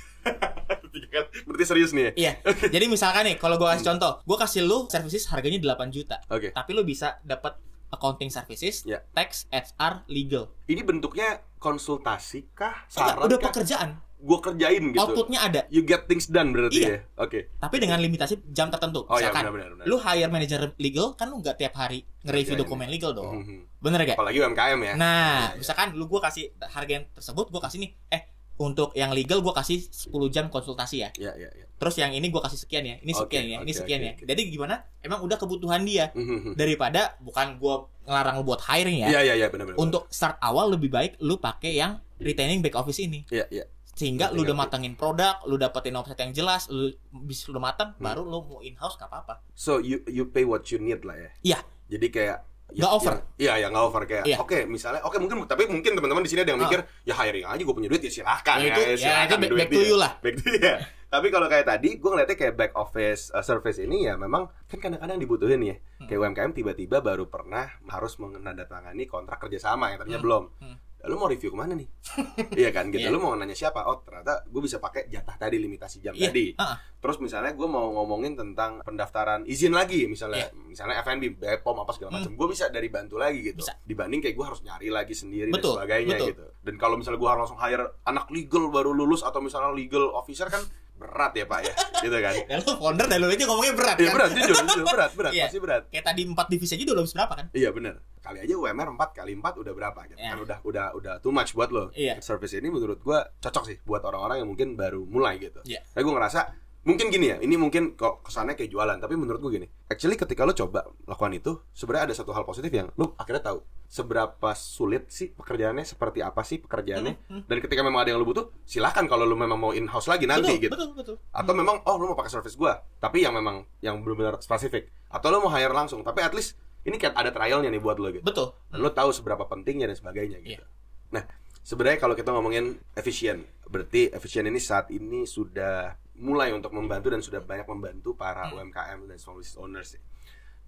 [0.89, 1.27] Tiga kali.
[1.45, 2.33] berarti serius nih ya Iya.
[2.71, 6.49] Jadi misalkan nih, kalau gue kasih contoh, gue kasih lu services harganya 8 juta, oke
[6.51, 9.01] tapi lu bisa dapat accounting services, Ya.
[9.11, 10.53] tax, HR, legal.
[10.65, 13.91] ini bentuknya konsultasi kah Enggak, saran udah kah pekerjaan.
[14.19, 16.91] gue kerjain gitu Outputnya ada, you get things done berarti Iya.
[16.93, 19.03] ya oke tapi dengan limitasi jam tertentu.
[19.03, 22.03] oh ya Misalkan, benar benar benar lu hire manager legal, kan lu nggak tiap hari
[22.21, 22.61] nge-review Kerjain.
[22.61, 23.31] dokumen legal dong.
[23.39, 23.59] Mhm.
[23.79, 24.19] Bener gak?
[24.19, 25.15] apalagi UMKM ya Nah,
[25.47, 25.57] Iya, iya.
[25.57, 28.23] misalkan lu gue kasih harga yang tersebut, gue kasih nih, eh
[28.59, 31.11] untuk yang legal gue kasih 10 jam konsultasi ya.
[31.15, 33.79] ya ya ya Terus yang ini gue kasih sekian ya, ini sekian ya, ini oke,
[33.79, 34.13] sekian oke, ya.
[34.19, 34.25] oke.
[34.27, 34.75] Jadi gimana?
[34.99, 36.59] Emang udah kebutuhan dia Mhm.
[36.59, 39.09] daripada bukan gue ngelarang lu buat hiring ya.
[39.15, 39.79] Iya iya iya benar benar.
[39.79, 43.23] Untuk start awal lebih baik lu pakai yang retaining back office ini.
[43.31, 43.65] Iya iya.
[43.95, 48.03] Sehingga lu udah matengin produk, lu dapetin offset yang jelas, lu bisa lu matang, Hmm.
[48.03, 49.43] baru lu mau in-house gak apa-apa.
[49.55, 51.31] So you you pay what you need lah ya.
[51.43, 51.59] Iya.
[51.89, 52.39] Jadi kayak
[52.71, 53.15] Nggak over.
[53.35, 54.25] Iya ya nggak over kayak.
[54.25, 54.37] Iya.
[54.39, 57.59] Oke misalnya oke mungkin tapi mungkin teman-teman di sini ada yang mikir ya hiring aja
[57.59, 58.69] gue punya duit ya silahkan Ya, ya.
[58.69, 60.13] itu- ya, silahkan itu back- back to you lah.
[60.21, 60.61] Back to you.
[61.09, 64.77] Tapi kalau kayak tadi gue ngeliatnya kayak back office uh, service ini ya memang kan
[64.79, 65.77] kadang-kadang dibutuhin ya.
[65.97, 66.05] Hmm.
[66.05, 70.27] Kayak UMKM tiba-tiba baru pernah harus menandatangani kontrak kerjasama yang tadinya Hmm.
[70.27, 70.45] belum.
[70.61, 70.77] Hmm.
[71.07, 71.87] Lu mau review ke mana nih?
[72.59, 73.07] iya kan gitu.
[73.07, 73.15] Iya.
[73.15, 73.87] Lu mau nanya siapa?
[73.87, 76.35] Oh ternyata gue bisa pakai jatah tadi limitasi jam Iya.
[76.35, 76.47] tadi.
[76.59, 76.77] Ah, ah.
[76.99, 80.59] Terus misalnya gue mau ngomongin tentang pendaftaran izin lagi, misalnya Iya.
[80.67, 83.63] misalnya FNB, BPOM apa segala macam, gue bisa dari bantu lagi gitu.
[83.63, 83.79] Bisa.
[83.79, 86.29] Dibanding kayak gue harus nyari lagi sendiri Betul, dan sebagainya betul.
[86.35, 86.45] gitu.
[86.67, 90.51] Dan kalau misalnya gue harus langsung hire anak legal baru lulus atau misalnya legal officer
[90.51, 90.61] kan
[90.99, 92.35] berat ya pak ya, gitu kan?
[92.51, 94.15] Ya lu founder dan lu aja ngomongnya berat Iya kan?
[94.19, 95.45] berat, jujur, jujur berat, berat, Iya.
[95.47, 95.83] pasti berat.
[95.89, 97.47] Kayak tadi 4 divisi aja udah habis berapa kan?
[97.53, 100.31] Iya bener Kali aja UMR 4 kali 4 udah berapa gitu Iya.
[100.35, 102.19] Kan udah udah udah too much buat lo Iya.
[102.19, 105.87] Service ini menurut gua cocok sih Buat orang-orang yang mungkin baru mulai gitu Iya.
[105.87, 106.41] Tapi gue ngerasa
[106.89, 110.49] Mungkin gini ya Ini mungkin kok kesannya kayak jualan Tapi menurut gue gini Actually ketika
[110.49, 113.61] lo coba lakukan itu sebenarnya ada satu hal positif yang Lo akhirnya tahu.
[113.89, 117.43] Seberapa sulit sih pekerjaannya Seperti apa sih pekerjaannya Hmm, hmm.
[117.45, 120.57] Dan ketika memang ada yang lo butuh Silahkan kalau lo memang mau in-house lagi nanti
[120.57, 120.73] betul, gitu.
[120.73, 121.17] betul, betul.
[121.29, 124.89] atau memang oh lu mau pakai service gua tapi yang memang yang benar-benar spesifik.
[125.13, 128.09] Atau lu mau hire langsung tapi at least ini kan ada trialnya nih buat lo
[128.13, 128.25] gitu.
[128.25, 128.57] Betul.
[128.73, 130.65] dan lo tahu seberapa pentingnya dan sebagainya gitu.
[131.13, 131.25] Nah
[131.65, 137.23] sebenarnya kalau kita ngomongin efisien berarti efisien ini saat ini sudah mulai untuk membantu dan
[137.23, 138.59] sudah banyak membantu para Hmm.
[138.61, 139.89] UMKM dan small business owners.
[139.95, 140.01] ya.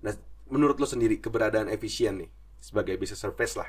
[0.01, 0.15] Nah,
[0.47, 3.69] menurut lo sendiri keberadaan efisien nih sebagai business service lah,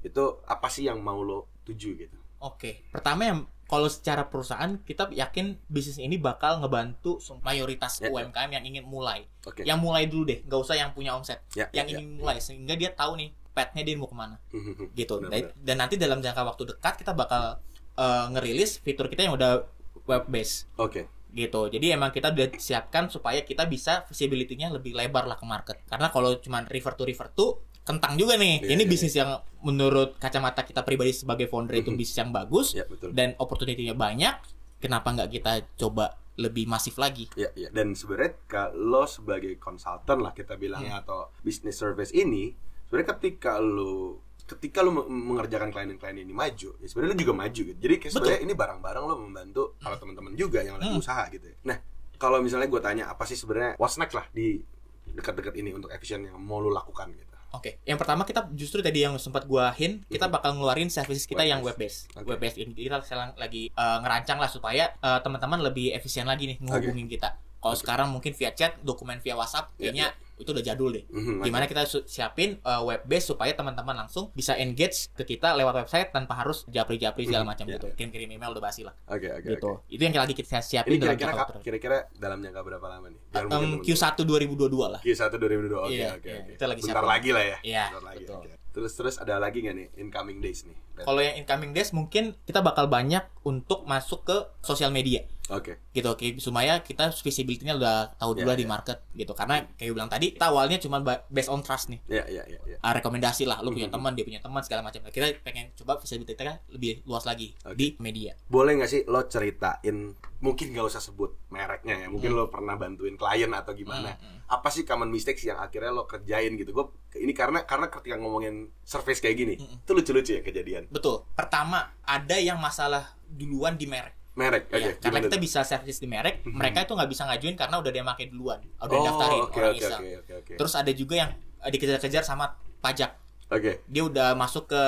[0.00, 2.16] itu apa sih yang mau lo tuju gitu?
[2.38, 8.14] Oke, pertama yang kalau secara perusahaan kita yakin bisnis ini bakal ngebantu mayoritas Ya, ya.
[8.14, 9.26] UMKM yang ingin mulai.
[9.42, 9.66] Oke.
[9.66, 11.42] Yang mulai dulu deh, nggak usah yang punya omset.
[11.56, 14.60] Ya, yang ya, ingin mulai sehingga dia tahu nih petnya dia mau ke mana ya.
[14.94, 15.16] gitu.
[15.18, 15.64] Benar, dan, benar.
[15.64, 17.56] dan nanti dalam jangka waktu dekat kita bakal
[17.96, 19.64] eh, ngerilis fitur kita yang udah
[20.06, 21.06] web based Oke.
[21.30, 21.68] gitu.
[21.68, 25.76] Jadi emang kita udah siapkan supaya kita bisa visibility-nya lebih lebar lah ke market.
[25.84, 28.66] Karena kalau cuma refer to refer to kentang juga nih.
[28.66, 29.30] Iya, Ini iya, bisnis yang
[29.62, 31.98] menurut kacamata kita pribadi sebagai founder itu Mhm.
[31.98, 33.14] bisnis yang bagus Ya betul.
[33.14, 34.34] dan opportunity-nya banyak.
[34.82, 37.30] Kenapa nggak kita coba lebih masif lagi?
[37.38, 37.70] Ya, ya.
[37.72, 42.52] Dan sebenarnya kalau sebagai konsultan lah kita bilangnya atau business service ini,
[42.86, 47.60] sebenarnya ketika lo ketika lo me- mengerjakan klien-klien ini maju, ya sebenarnya lo juga maju
[47.64, 47.76] gitu.
[47.76, 50.98] Jadi kayak sebenarnya ini barang-barang lo membantu para teman-teman juga yang lagi Hmm.
[50.98, 51.44] usaha gitu.
[51.44, 51.56] ya.
[51.64, 51.76] Nah,
[52.14, 54.62] kalau misalnya gue tanya apa sih sebenarnya what's next lah di
[55.08, 57.34] dekat-dekat ini untuk efisien yang mau lo lakukan gitu.
[57.48, 60.34] Oke, yang pertama kita justru tadi yang sempat gua hin, kita Mhm.
[60.34, 62.10] bakal ngeluarin services kita Web yang web based.
[62.12, 62.26] Oke.
[62.28, 66.46] Web based ini kita sekarang lagi eh, ngerancang lah supaya eh, teman-teman lebih efisien lagi
[66.46, 67.38] nih menghubungin kita.
[67.66, 71.04] Kalau sekarang mungkin via chat, dokumen via WhatsApp, Ya, kayaknya itu udah jadul deh.
[71.08, 75.82] Mhm, Gimana kita siapin uh, web base supaya teman-teman langsung bisa engage ke kita lewat
[75.82, 77.86] website tanpa harus japri-japri segala Mhm, macam ya, gitu.
[77.86, 77.94] ya.
[77.96, 78.92] Kirim-kirim email udah basi lah.
[79.06, 79.80] Oke, oke, gitu.
[79.80, 79.88] oke.
[79.88, 81.58] Itu yang lagi kita Ini siapin dalam kira-kira jangka waktu.
[81.64, 83.20] kira-kira dalam jangka berapa lama nih?
[83.26, 85.00] Biar Um, teman-teman- Q1 2022 lah.
[85.00, 85.80] Q1 2022.
[85.80, 86.38] Oke, Iya, oke, iya.
[86.38, 86.52] oke.
[86.52, 87.10] Kita lagi Bentar siapin.
[87.10, 87.56] lagi lah ya.
[87.64, 88.18] Iya, Bentar lagi.
[88.22, 88.36] betul.
[88.38, 88.50] oke.
[88.76, 90.76] Terus terus ada lagi nggak nih incoming days nih?
[90.98, 95.24] Kalau yang incoming days mungkin kita bakal banyak untuk masuk ke sosial media.
[95.48, 95.78] Oke.
[95.90, 98.68] gitu oke supaya kita visibility-nya udah tahu dulu Ya, lah di ya.
[98.68, 102.24] market gitu karena kayak bilang tadi kita awalnya cuma ba- based on trust nih Ya,
[102.24, 102.76] ya, ya, ya.
[102.80, 103.94] Ah, rekomendasi lah lu punya Mhm.
[103.94, 107.74] teman dia punya teman segala macam kita pengen coba visibility kita lebih luas lagi Oke.
[107.74, 109.96] di media Boleh nggak sih lo ceritain
[110.36, 112.38] mungkin nggak usah sebut mereknya ya mungkin Hmm.
[112.38, 114.40] lo pernah bantuin klien atau gimana Hmm, hmm.
[114.48, 118.68] apa sih common mistakes yang akhirnya lo kerjain gitu gue ini karena karena ketika ngomongin
[118.82, 119.78] service kayak gini Hmm.
[119.78, 124.92] itu lucu-lucu ya kejadian betul pertama ada yang masalah duluan di merek merek oke Ya,
[124.96, 126.54] karena kita bisa service di merek Mhm.
[126.54, 129.70] mereka itu nggak bisa ngajuin karena udah dia pakai duluan udah oh daftarin oke orang
[129.70, 132.44] oke iseng oke oke oke terus ada juga yang eh, dikejar-kejar sama
[132.78, 133.16] pajak
[133.48, 134.82] oke dia udah masuk ke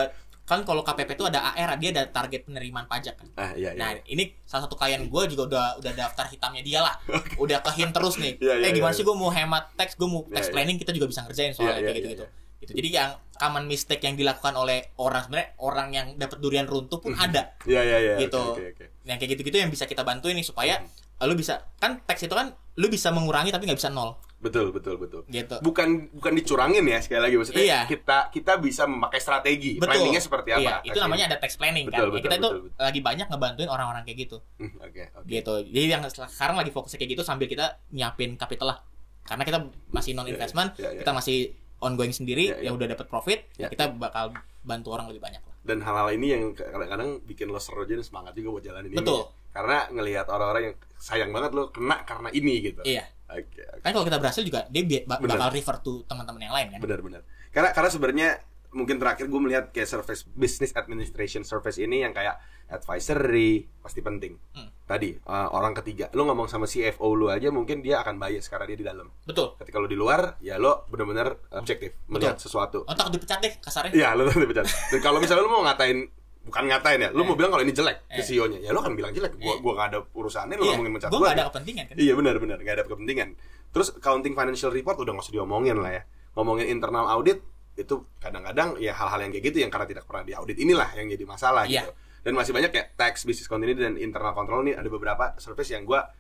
[0.45, 3.77] kan kalau KPP itu ada AR dia ada target penerimaan pajak kan ah iya iya
[3.77, 6.97] Nah, ini salah satu klien gue juga udah udah daftar hitamnya dia lah.
[7.37, 8.41] Udah kehin terus nih.
[8.41, 8.97] Iya, iya, eh gimana iya.
[8.97, 10.55] sih gue mau hemat teks, gue mau Iya, text iya.
[10.57, 12.25] planning kita juga bisa ngerjain soalnya Iya, iya, kayak gitu-gitu.
[12.25, 12.75] iya, Gitu.
[12.75, 17.15] Jadi yang common mistake yang dilakukan oleh orang sebenarnya orang yang dapat durian runtuh pun
[17.15, 17.55] ada.
[17.65, 18.35] iya iya iya Gitu.
[18.35, 20.91] oke oke oke Yang kayak gitu-gitu yang bisa kita bantuin nih supaya Hmm.
[21.25, 24.95] lu bisa kan teks itu kan lu bisa mengurangi tapi nggak bisa nol betul betul
[24.97, 25.59] betul gitu.
[25.59, 27.81] bukan bukan dicurangin ya sekali lagi maksudnya Iya.
[27.85, 29.91] kita kita bisa memakai strategi Betul.
[29.93, 31.99] planningnya seperti apa Iya, itu namanya ada text planning Betul, kan.
[32.01, 32.79] Ya, betul, kita itu betul, betul.
[32.81, 34.37] lagi banyak ngebantuin orang-orang kayak gitu.
[34.57, 38.67] Hmm, oke oke gitu jadi yang sekarang lagi fokusnya kayak gitu sambil kita nyiapin capital
[38.69, 38.79] lah
[39.25, 39.59] karena kita
[39.91, 40.99] masih non investment Iya, iya, iya.
[41.03, 41.39] kita masih
[41.79, 42.65] ongoing sendiri Iya, iya.
[42.69, 43.67] yang udah dapat profit Iya.
[43.67, 43.69] ya.
[43.71, 45.55] kita bakal bantu orang lebih banyak lah.
[45.63, 48.99] Dan hal-hal ini yang kadang-kadang bikin lo seru aja dan semangat juga buat jalanin ini.
[48.99, 49.29] Betul.
[49.49, 52.85] karena ngelihat orang-orang yang sayang banget lo kena karena ini gitu.
[52.85, 53.09] Iya.
[53.27, 53.81] Oke oke.
[53.83, 56.81] Kan kalau kita berhasil juga dia bakal refer to teman-teman yang lain kan.
[56.85, 58.29] Benar-benar karena karena sebenarnya
[58.71, 62.37] mungkin terakhir gue melihat kayak service business administration service ini yang kayak
[62.69, 64.69] advisory pasti penting Hmm.
[64.83, 68.65] tadi uh, orang ketiga lo ngomong sama CFO lu aja mungkin dia akan bias karena
[68.65, 72.95] dia di dalam betul ketika lo di luar ya lo benar-benar objektif melihat sesuatu oh
[72.95, 74.65] takut dipecat deh kasarnya Iya, lo tuh dipecat.
[74.65, 75.99] Dan kalau misalnya lo mau ngatain
[76.43, 77.25] bukan ngatain ya, lo Eh.
[77.25, 78.25] mau bilang kalau ini jelek ke Eh.
[78.27, 79.37] CEO-nya, ya lo kan bilang jelek.
[79.37, 79.59] Gua Eh.
[79.59, 81.25] gua gak ada urusannya lo iya ngomongin mencat gue gua.
[81.25, 81.47] gak ada ya.
[81.47, 83.29] kepentingan kan Iya benar benar, gak ada kepentingan.
[83.71, 86.03] Terus accounting financial report udah gak usah diomongin lah ya.
[86.33, 87.41] Ngomongin internal audit
[87.79, 91.25] itu kadang-kadang ya hal-hal yang kayak gitu yang karena tidak pernah diaudit inilah yang jadi
[91.25, 91.87] masalah Iya.
[91.87, 91.93] gitu.
[92.27, 95.87] Dan masih banyak ya tax, business continuity dan internal control nih ada beberapa service yang
[95.87, 96.11] gua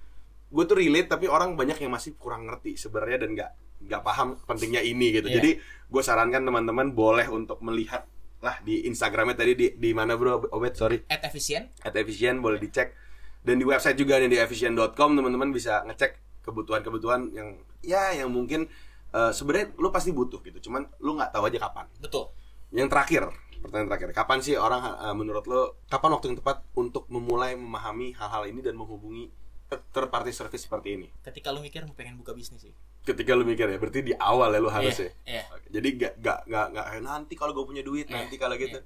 [0.48, 3.50] gue tuh relate tapi orang banyak yang masih kurang ngerti sebenarnya dan nggak
[3.84, 5.28] nggak paham pentingnya ini gitu.
[5.28, 5.42] Iya.
[5.42, 8.06] Jadi gue sarankan teman-teman boleh untuk melihat
[8.38, 12.62] lah di Instagramnya tadi di di mana bro Obed sorry at efisien at efisien boleh
[12.62, 12.94] dicek
[13.42, 18.70] dan di website juga nih di efisien.com teman-teman bisa ngecek kebutuhan-kebutuhan yang ya yang mungkin
[19.10, 21.86] eh, sebenarnya lu pasti butuh gitu cuman lu nggak tahu aja kapan.
[21.98, 22.28] Betul.
[22.70, 23.22] Yang terakhir
[23.58, 28.14] pertanyaan terakhir kapan sih orang eh, menurut lo kapan waktu yang tepat untuk memulai memahami
[28.14, 29.28] hal-hal ini dan menghubungi
[29.68, 31.06] third party service seperti ini?
[31.20, 32.72] Ketika lu mikir pengen buka bisnis sih.
[33.04, 35.12] Ketika lu mikir ya berarti di awal ya lu harus Iya, ya?
[35.28, 35.42] iya.
[35.52, 38.56] Oke, jadi gak gak gak gak eh, nanti kalau gue punya duit Iya, nanti kalau
[38.56, 38.80] gitu.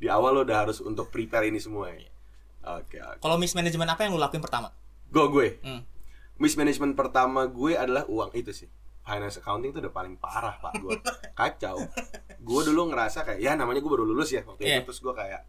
[0.00, 1.96] Di awal lo udah harus untuk prepare ini semua ya?
[2.00, 2.10] Iya.
[2.80, 3.20] oke oke.
[3.20, 4.72] Kalau mismanagement apa yang lu lakuin pertama?
[5.08, 5.48] Gue gue?
[5.60, 5.82] Hmm.
[6.34, 8.66] mismanagement pertama gue adalah uang itu sih
[9.04, 10.80] finance accounting itu udah paling parah pak.
[10.80, 10.96] Gue
[11.32, 11.76] kacau.
[12.40, 14.80] Gue dulu ngerasa kayak ya namanya gue baru lulus ya waktu Iya.
[14.80, 15.42] itu terus gue kayak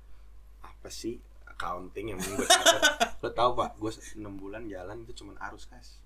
[0.59, 1.15] apa sih
[1.47, 2.81] accounting yang gue catat?
[3.23, 6.03] Lo tau pak gue 6 bulan jalan itu cuma arus kas.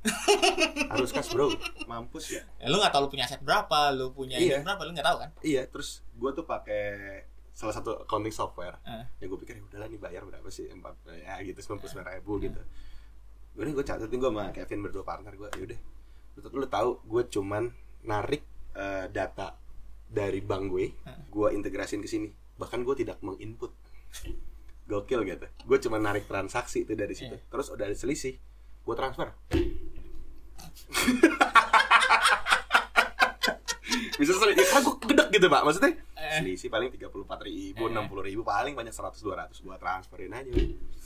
[0.90, 1.50] Arus kas bro.
[1.86, 2.46] Mampus ya.
[2.58, 4.62] Ya, lu nggak tahu lu punya aset berapa, lu punya Iya.
[4.62, 5.30] berapa, lu nggak tahu kan?
[5.42, 8.78] iya terus gue tuh pakai salah satu accounting software.
[8.86, 9.04] Eh.
[9.20, 10.70] ya gue pikir ya udahlah nih bayar berapa sih?
[10.70, 12.62] Empat ya gitu sembilan puluh sembilan ribu gitu.
[13.58, 15.80] Udah gue catetin gue sama Kevin berdua partner gue yaudah
[16.40, 17.68] lu, lu tahu gue cuman
[18.08, 19.60] narik eh, data
[20.10, 20.86] dari bank gue
[21.30, 22.34] gue integrasin ke sini.
[22.58, 23.72] Bahkan gue tidak menginput.
[24.90, 25.46] Gokil gitu.
[25.70, 27.38] Gue cuma narik transaksi itu dari situ.
[27.38, 27.46] Iya.
[27.52, 28.42] terus udah ada selisih
[28.90, 29.30] gue transfer
[34.20, 36.38] bisa selisih kan gue gedek gitu pak maksudnya Eh.
[36.38, 37.90] selisih paling tiga puluh empat ribu Eh.
[37.90, 40.52] enam puluh ribu paling banyak seratus dua ratus gue transferin aja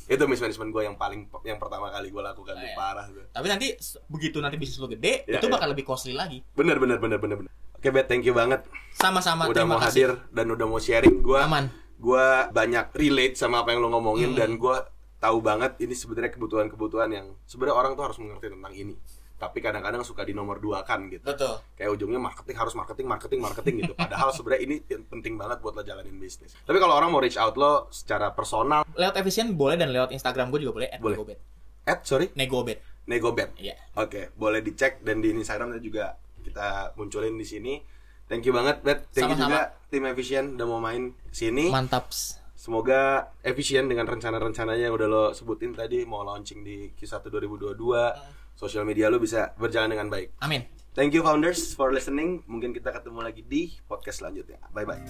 [0.03, 2.73] itu mismanagement gue yang paling yang pertama kali gue lakukan tuh Eh.
[2.73, 3.67] parah gue Tapi nanti
[4.07, 5.51] begitu nanti bisnis lu gede, Ya, itu ya.
[5.51, 6.41] bakal lebih costly lagi.
[6.51, 9.87] bener bener bener bener bener oke bet thank you banget Sama-sama udah terima mau kasih.
[9.87, 11.69] hadir dan udah mau sharing gue Aman.
[11.95, 14.39] gue banyak relate sama apa yang lo ngomongin Hmm.
[14.39, 14.75] dan gue
[15.17, 18.97] tahu banget ini sebenarnya kebutuhan-kebutuhan yang sebenarnya orang tuh harus mengerti tentang ini
[19.43, 21.59] tapi kadang-kadang suka di nomor dua kan gitu Betul.
[21.73, 25.81] kayak ujungnya marketing harus marketing marketing marketing gitu padahal sebenarnya ini penting banget buat lo
[25.81, 29.89] jalanin bisnis tapi kalau orang mau reach out lo secara personal Lewat efisien boleh dan
[29.89, 30.89] lewat Instagram gue juga boleh.
[30.89, 31.15] at Boleh.
[31.15, 31.39] Negobet.
[31.83, 32.79] at sorry Negobet.
[33.03, 33.75] negobet Iya.
[33.93, 37.73] oke boleh dicek dan di Instagram juga kita munculin di sini
[38.25, 39.51] thank you banget bet thank you Sama-sama.
[39.51, 42.07] juga tim efisien udah mau main sini Mantap.
[42.55, 43.01] Semoga
[43.41, 47.75] efisien dengan rencana-rencananya yang udah lo sebutin tadi mau launching di Q1 2022
[48.63, 50.39] sosial media lu bisa berjalan dengan baik.
[50.39, 50.63] Amin.
[50.93, 52.45] Thank you founders for listening.
[52.45, 54.61] Mungkin kita ketemu lagi di podcast selanjutnya.
[54.71, 55.01] Bye bye.